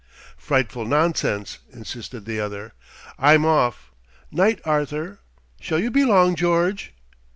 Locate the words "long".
6.05-6.35